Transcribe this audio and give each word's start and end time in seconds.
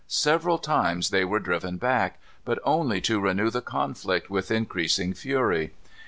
Several 0.07 0.57
times 0.57 1.11
they 1.11 1.23
were 1.23 1.39
driven 1.39 1.77
back, 1.77 2.19
but 2.43 2.57
only 2.63 3.01
to 3.01 3.19
renew 3.19 3.51
the 3.51 3.61
conflict 3.61 4.31
with 4.31 4.49
increasing 4.49 5.13
fury. 5.13 5.73